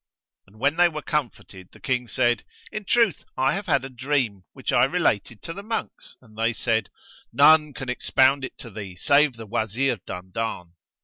And 0.47 0.57
when 0.57 0.77
they 0.77 0.89
were 0.89 1.03
comforted 1.03 1.69
the 1.73 1.79
King 1.79 2.07
said, 2.07 2.43
"In 2.71 2.85
truth 2.85 3.23
I 3.37 3.53
have 3.53 3.67
had 3.67 3.85
a 3.85 3.89
dream, 3.89 4.45
which 4.53 4.71
I 4.73 4.85
related 4.85 5.43
to 5.43 5.53
the 5.53 5.61
monks, 5.61 6.17
and 6.23 6.35
they 6.35 6.53
said, 6.53 6.89
"None 7.31 7.71
can 7.75 7.87
expound 7.87 8.43
it 8.43 8.57
to 8.57 8.71
thee 8.71 8.95
save 8.95 9.33
the 9.33 9.45
Wazir 9.45 9.97
Dandan." 10.07 10.73